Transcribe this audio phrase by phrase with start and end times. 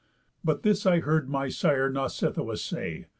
[0.43, 3.05] But this I heard my sire Nausithous say.